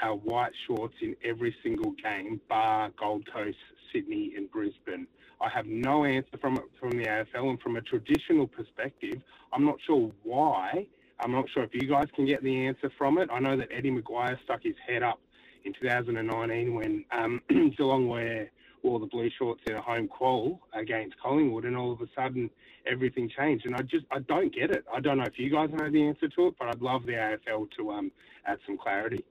[0.00, 3.56] our white shorts in every single game, bar Gold Coast,
[3.92, 5.06] Sydney, and Brisbane.
[5.40, 9.20] I have no answer from from the AFL, and from a traditional perspective,
[9.52, 10.86] I'm not sure why.
[11.20, 13.28] I'm not sure if you guys can get the answer from it.
[13.32, 15.20] I know that Eddie McGuire stuck his head up
[15.64, 17.40] in 2019 when um,
[17.76, 18.48] Geelong wore,
[18.82, 22.50] wore the blue shorts in a home qual against Collingwood, and all of a sudden
[22.86, 23.66] everything changed.
[23.66, 24.84] And I just I don't get it.
[24.92, 27.12] I don't know if you guys know the answer to it, but I'd love the
[27.12, 28.10] AFL to um,
[28.46, 29.24] add some clarity.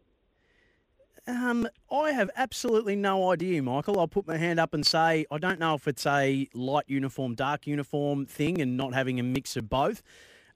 [1.28, 4.00] Um, I have absolutely no idea, Michael.
[4.00, 7.36] I'll put my hand up and say I don't know if it's a light uniform,
[7.36, 10.02] dark uniform thing, and not having a mix of both.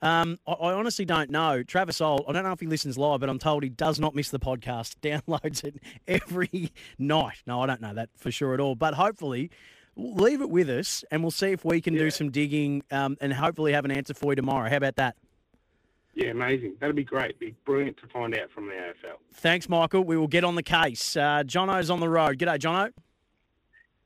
[0.01, 1.63] Um, I, I honestly don't know.
[1.63, 4.15] Travis Auld, I don't know if he listens live, but I'm told he does not
[4.15, 4.95] miss the podcast.
[5.01, 5.75] Downloads it
[6.07, 7.43] every night.
[7.45, 8.75] No, I don't know that for sure at all.
[8.75, 9.51] But hopefully,
[9.95, 13.17] we'll leave it with us, and we'll see if we can do some digging, um,
[13.21, 14.69] and hopefully have an answer for you tomorrow.
[14.69, 15.15] How about that?
[16.13, 16.75] Yeah, amazing.
[16.79, 17.39] That'd be great.
[17.39, 19.15] Be brilliant to find out from the AFL.
[19.33, 20.03] Thanks, Michael.
[20.03, 21.15] We will get on the case.
[21.15, 22.37] Uh, Jono's on the road.
[22.37, 22.91] G'day, Jono.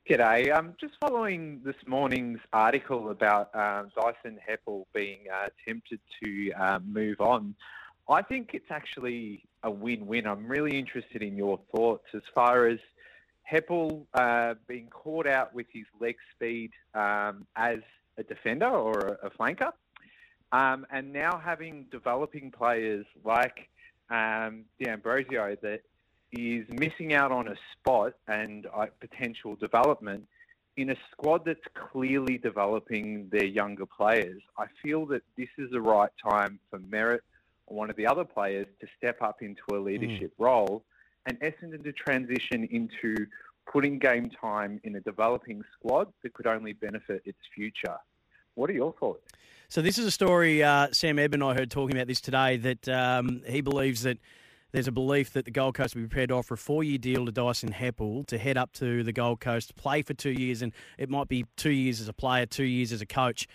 [0.07, 0.55] G'day.
[0.55, 6.79] Um, just following this morning's article about um, Dyson Heppell being uh, tempted to uh,
[6.85, 7.55] move on,
[8.07, 10.27] I think it's actually a win-win.
[10.27, 12.77] I'm really interested in your thoughts as far as
[13.51, 17.79] Heppell uh, being caught out with his leg speed um, as
[18.19, 19.71] a defender or a, a flanker,
[20.51, 23.69] um, and now having developing players like
[24.11, 25.81] um, D'Ambrosio that
[26.35, 30.27] is missing out on a spot and uh, potential development
[30.77, 34.41] in a squad that's clearly developing their younger players.
[34.57, 37.21] I feel that this is the right time for Merrett
[37.67, 40.83] or one of the other players to step up into a leadership role
[41.25, 43.25] and Essendon to transition into
[43.71, 47.97] putting game time in a developing squad that could only benefit its future.
[48.53, 49.31] What are your thoughts?
[49.67, 52.87] So this is a story uh, Sam Eben I heard talking about this today that
[52.87, 54.17] um, he believes that
[54.75, 57.25] there's a belief that the Gold Coast will be prepared to offer a four-year deal
[57.25, 60.73] to Dyson Heppell to head up to the Gold Coast, play for two years, and
[60.97, 63.47] it might be two years as a player, two years as a coach.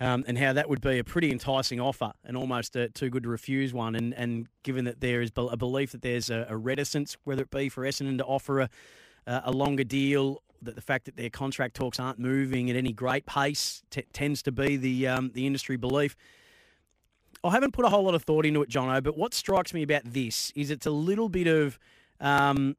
[0.00, 3.22] um, and how that would be a pretty enticing offer and almost uh, too good
[3.22, 3.94] to refuse one.
[3.94, 7.50] And, and given that there is a belief that there's a, a reticence, whether it
[7.50, 8.68] be for Essendon to offer a,
[9.26, 13.26] a longer deal, that the fact that their contract talks aren't moving at any great
[13.26, 16.16] pace t- tends to be the um, the industry belief.
[17.46, 19.82] I haven't put a whole lot of thought into it, Jono, but what strikes me
[19.82, 21.78] about this is it's a little bit of
[22.20, 22.76] um,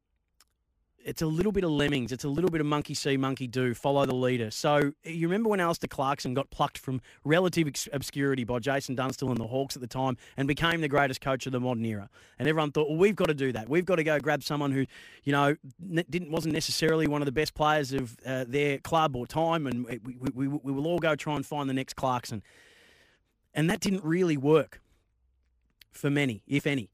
[1.07, 2.11] it's a little bit of lemmings.
[2.11, 3.73] It's a little bit of monkey see, monkey do.
[3.73, 4.51] Follow the leader.
[4.51, 9.37] So you remember when Alastair Clarkson got plucked from relative obscurity by Jason Dunstall and
[9.37, 12.09] the Hawks at the time and became the greatest coach of the modern era.
[12.37, 13.69] And everyone thought, well, we've got to do that.
[13.69, 14.85] We've got to go grab someone who,
[15.23, 15.55] you know,
[16.09, 19.85] didn't wasn't necessarily one of the best players of uh, their club or time, and
[19.85, 22.43] we, we, we, we will all go try and find the next Clarkson.
[23.57, 24.81] And that didn't really work
[25.91, 26.89] for many, if any.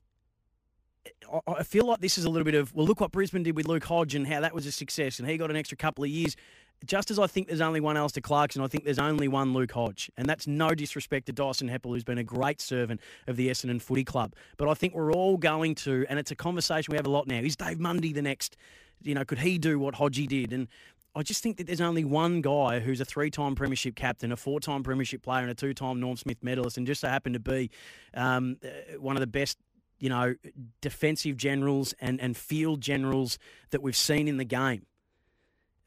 [1.45, 3.67] I feel like this is a little bit of well, look what Brisbane did with
[3.67, 6.09] Luke Hodge and how that was a success, and he got an extra couple of
[6.09, 6.37] years.
[6.85, 9.71] Just as I think there's only one Alastair Clarkson, I think there's only one Luke
[9.71, 13.49] Hodge, and that's no disrespect to Dyson Heppell, who's been a great servant of the
[13.49, 14.33] Essendon Footy Club.
[14.57, 17.27] But I think we're all going to, and it's a conversation we have a lot
[17.27, 17.39] now.
[17.39, 18.55] Is Dave Mundy the next?
[19.01, 20.53] You know, could he do what Hodgie did?
[20.53, 20.69] And
[21.15, 24.81] I just think that there's only one guy who's a three-time premiership captain, a four-time
[24.83, 27.69] premiership player, and a two-time Norm Smith medalist, and just so happened to be
[28.15, 29.57] um, uh, one of the best
[29.99, 30.35] you know,
[30.81, 33.37] defensive generals and, and field generals
[33.69, 34.85] that we've seen in the game.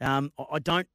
[0.01, 0.89] Um, I don't,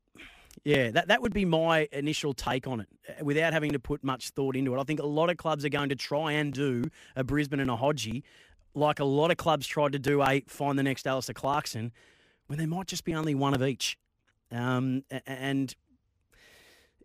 [0.63, 4.03] yeah, that, that would be my initial take on it uh, without having to put
[4.03, 4.79] much thought into it.
[4.79, 7.69] I think a lot of clubs are going to try and do a Brisbane and
[7.69, 8.23] a Hodgie,
[8.73, 11.91] like a lot of clubs tried to do a find the next Alastair Clarkson,
[12.47, 13.99] when there might just be only one of each.
[14.52, 15.74] Um, and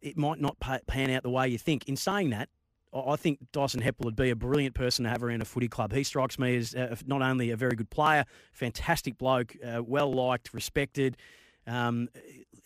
[0.03, 1.89] it might not pan out the way you think.
[1.89, 2.49] In saying that,
[2.95, 5.93] I think Dyson Heppell would be a brilliant person to have around a footy club.
[5.93, 10.13] He strikes me as uh, not only a very good player, fantastic bloke, uh, well
[10.13, 11.17] liked, respected,
[11.67, 12.09] um,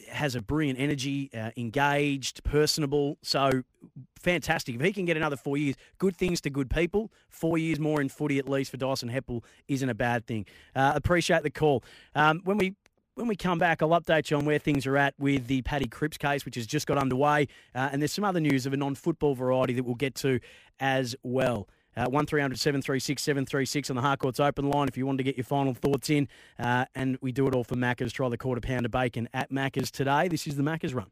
[0.09, 3.18] has a brilliant energy, uh, engaged, personable.
[3.22, 3.62] So
[4.20, 4.74] fantastic.
[4.74, 7.11] If he can get another four years, good things to good people.
[7.28, 10.47] Four years more in footy at least for Dyson Heppell isn't a bad thing.
[10.76, 11.83] Uh, appreciate the call.
[12.14, 12.74] Um, when we
[13.20, 15.86] when we come back, I'll update you on where things are at with the Paddy
[15.86, 17.48] Cripps case, which has just got underway.
[17.74, 20.40] Uh, and there's some other news of a non football variety that we'll get to
[20.80, 21.68] as well.
[21.96, 25.44] Uh, 1300 736 736 on the Harcourts open line if you want to get your
[25.44, 26.28] final thoughts in.
[26.58, 28.12] Uh, and we do it all for Macca's.
[28.12, 30.28] Try the quarter pound of bacon at Macca's today.
[30.28, 31.06] This is the Macca's Run.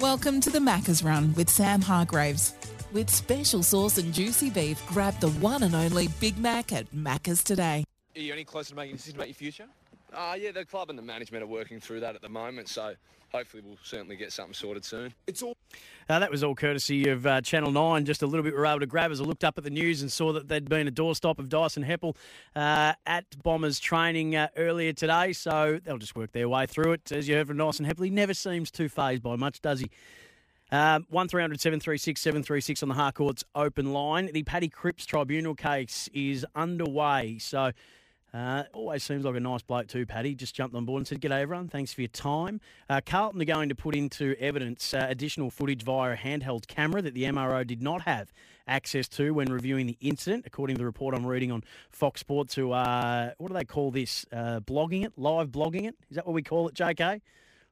[0.00, 2.54] Welcome to the Macca's Run with Sam Hargreaves.
[2.92, 7.44] With special sauce and juicy beef, grab the one and only Big Mac at Macca's
[7.44, 7.84] today.
[8.16, 9.66] Are you any closer to making a decision about your future?
[10.12, 12.94] Uh, yeah, the club and the management are working through that at the moment, so
[13.32, 15.14] hopefully we'll certainly get something sorted soon.
[15.26, 15.56] It's all.
[16.08, 18.04] Uh, that was all courtesy of uh, Channel 9.
[18.04, 19.70] Just a little bit we were able to grab as I looked up at the
[19.70, 22.16] news and saw that there'd been a doorstop of Dyson Heppell
[22.56, 27.12] uh, at Bombers training uh, earlier today, so they'll just work their way through it.
[27.12, 29.90] As you heard from Dyson Heppell, he never seems too phased by much, does he?
[30.72, 34.30] Um, 1300 736 736 on the Harcourts open line.
[34.32, 37.72] The Paddy Cripps tribunal case is underway, so
[38.32, 40.34] uh, always seems like a nice bloke too, Paddy.
[40.34, 42.60] Just jumped on board and said, G'day everyone, thanks for your time.
[42.88, 47.02] Uh, Carlton are going to put into evidence uh, additional footage via a handheld camera
[47.02, 48.32] that the MRO did not have
[48.68, 52.54] access to when reviewing the incident, according to the report I'm reading on Fox Sports,
[52.54, 54.24] who are, what do they call this?
[54.32, 55.12] Uh, blogging it?
[55.16, 55.96] Live blogging it?
[56.08, 57.20] Is that what we call it, JK?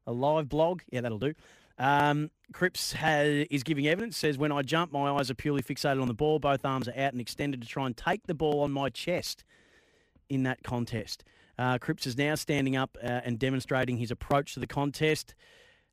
[0.09, 0.83] A live blog?
[0.91, 1.35] Yeah, that'll do.
[1.79, 6.03] Um, Cripps has, is giving evidence, says, When I jump, my eyes are purely fixated
[6.03, 6.41] on the ball.
[6.41, 9.45] Both arms are out and extended to try and take the ball on my chest
[10.29, 11.25] in that contest.
[11.59, 15.35] Uh, Cripps is now standing up uh, and demonstrating his approach to the contest,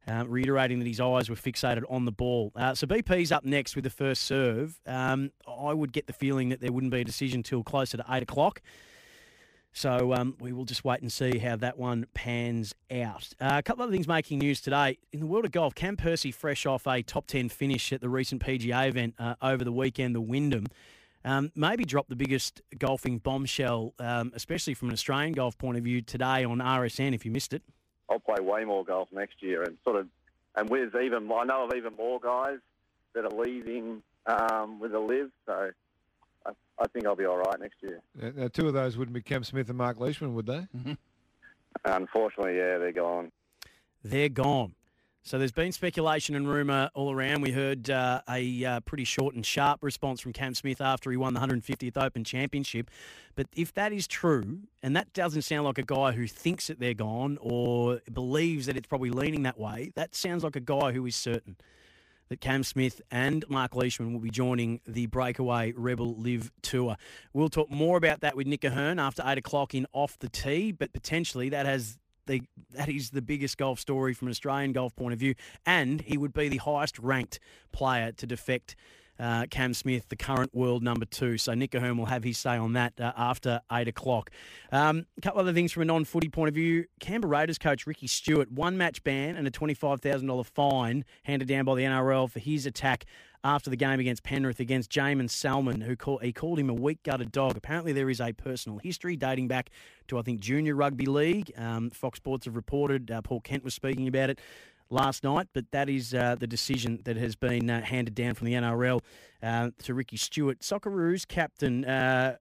[0.07, 2.51] uh, reiterating that his eyes were fixated on the ball.
[2.55, 4.79] Uh, so BP's up next with the first serve.
[4.85, 8.05] Um, I would get the feeling that there wouldn't be a decision till closer to
[8.07, 8.61] 8 o'clock.
[9.75, 13.33] So um, we will just wait and see how that one pans out.
[13.41, 14.99] Uh, a couple of things making news today.
[15.11, 18.07] In the world of golf, Cam Percy, fresh off a top 10 finish at the
[18.07, 20.67] recent PGA event uh, over the weekend, the Wyndham,
[21.25, 25.83] um, maybe drop the biggest golfing bombshell, um, especially from an Australian golf point of
[25.83, 27.13] view, today on RSN.
[27.15, 27.63] If you missed it,
[28.09, 30.07] I'll play way more golf next year, and sort of,
[30.55, 32.59] and with even I know of even more guys
[33.13, 35.71] that are leaving um, with a LIV, so
[36.45, 38.01] I, I, think I'll be all right next year.
[38.35, 40.67] Now, two of those wouldn't be Cam Smith and Mark Leishman, would they?
[40.77, 40.93] Mm-hmm.
[41.85, 43.31] Unfortunately, yeah, they're gone.
[44.03, 44.75] They're gone.
[45.27, 47.41] So there's been speculation and rumour all around.
[47.41, 51.17] We heard uh, a uh, pretty short and sharp response from Cam Smith after he
[51.17, 52.91] won the 150th Open Championship.
[53.33, 56.79] But if that is true, and that doesn't sound like a guy who thinks that
[56.79, 60.91] they're gone or believes that it's probably leaning that way, that sounds like a guy
[60.91, 61.55] who is certain
[62.29, 66.97] that Cam Smith and Mark Leishman will be joining the breakaway Rebel LIV Tour.
[67.33, 70.71] We'll talk more about that with Nick Ahern after 8 o'clock in Off the Tee,
[70.71, 75.13] but potentially that has that is the biggest golf story from an Australian golf point
[75.13, 77.39] of view, and he would be the highest ranked
[77.71, 78.75] player to defect
[79.19, 81.37] uh, Cam Smith, the current world number two.
[81.37, 84.29] So Nick Ahern will have his say on that uh, after eight o'clock.
[84.71, 86.85] Um, a couple other things from a non-footy point of view.
[86.99, 91.47] Canberra Raiders coach Ricky Stuart, one match ban and a twenty-five thousand dollar fine handed
[91.47, 93.05] down by the NRL for his attack
[93.45, 97.03] after the game against Penrith against Jaeman Salmon, who call, he called him a weak
[97.03, 97.55] gutted dog.
[97.55, 99.69] Apparently, there is a personal history dating back
[100.07, 101.51] to I think junior rugby league.
[101.55, 103.11] Um, Fox Sports have reported.
[103.11, 104.41] Uh, Paul Kent was speaking about it
[104.89, 108.47] last night, but that is uh, the decision that has been uh, handed down from
[108.47, 109.01] the NRL
[109.43, 110.61] uh, to Ricky Stuart.
[110.61, 112.37] Socceroos captain uh,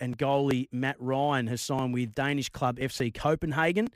[0.00, 3.88] and goalie Matt Ryan has signed with Danish club FC Copenhagen.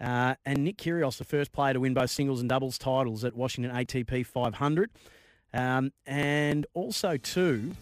[0.00, 3.34] Uh, and Nick Kyrgios, the first player to win both singles and doubles titles at
[3.36, 4.90] Washington ATP 500.
[5.54, 7.72] Um, and also, too,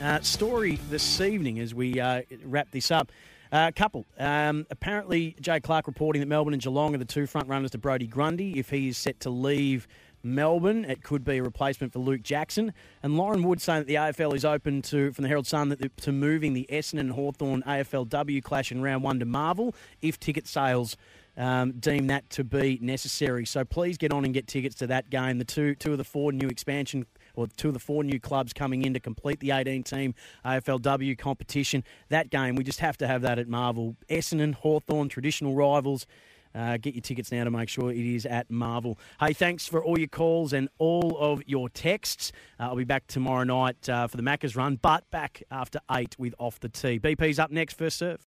[0.00, 2.00] uh, story this evening as we
[2.44, 3.10] wrap this up.
[3.52, 4.04] A uh, couple.
[4.18, 7.78] Um, apparently, Jay Clark reporting that Melbourne and Geelong are the two front runners to
[7.78, 8.58] Brodie Grundy.
[8.58, 9.86] If he is set to leave
[10.24, 12.72] Melbourne, it could be a replacement for Luke Jackson.
[13.04, 15.96] And Lauren Wood saying that the AFL is open to, from the Herald Sun, that
[15.98, 20.48] to moving the Essendon and Hawthorn AFLW clash in round one to Marvel if ticket
[20.48, 20.96] sales
[21.36, 23.44] um, deem that to be necessary.
[23.46, 25.38] So please get on and get tickets to that game.
[25.38, 28.52] The two two of the four new expansion or two of the four new clubs
[28.52, 30.14] coming in to complete the 18 team
[30.44, 31.84] AFLW competition.
[32.08, 33.96] That game, we just have to have that at Marvel.
[34.08, 36.06] Essendon, Hawthorn, traditional rivals.
[36.54, 38.98] Uh, get your tickets now to make sure it is at Marvel.
[39.20, 42.32] Hey, thanks for all your calls and all of your texts.
[42.58, 46.16] Uh, I'll be back tomorrow night uh, for the Macca's run, but back after 8
[46.18, 46.98] with Off the Tee.
[46.98, 48.26] BP's up next, first serve.